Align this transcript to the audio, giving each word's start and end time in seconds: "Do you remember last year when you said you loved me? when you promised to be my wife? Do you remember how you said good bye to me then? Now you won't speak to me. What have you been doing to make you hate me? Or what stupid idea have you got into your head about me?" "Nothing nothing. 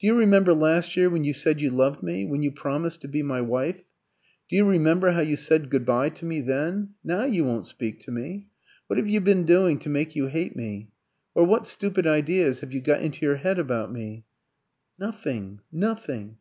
"Do 0.00 0.08
you 0.08 0.16
remember 0.18 0.54
last 0.54 0.96
year 0.96 1.08
when 1.08 1.22
you 1.22 1.32
said 1.32 1.60
you 1.60 1.70
loved 1.70 2.02
me? 2.02 2.24
when 2.24 2.42
you 2.42 2.50
promised 2.50 3.00
to 3.02 3.06
be 3.06 3.22
my 3.22 3.40
wife? 3.40 3.84
Do 4.48 4.56
you 4.56 4.64
remember 4.64 5.12
how 5.12 5.20
you 5.20 5.36
said 5.36 5.70
good 5.70 5.86
bye 5.86 6.08
to 6.08 6.24
me 6.24 6.40
then? 6.40 6.94
Now 7.04 7.26
you 7.26 7.44
won't 7.44 7.66
speak 7.68 8.00
to 8.00 8.10
me. 8.10 8.48
What 8.88 8.96
have 8.98 9.06
you 9.08 9.20
been 9.20 9.44
doing 9.44 9.78
to 9.78 9.88
make 9.88 10.16
you 10.16 10.26
hate 10.26 10.56
me? 10.56 10.88
Or 11.32 11.44
what 11.46 11.68
stupid 11.68 12.08
idea 12.08 12.52
have 12.52 12.72
you 12.72 12.80
got 12.80 13.02
into 13.02 13.24
your 13.24 13.36
head 13.36 13.60
about 13.60 13.92
me?" 13.92 14.24
"Nothing 14.98 15.60
nothing. 15.70 16.38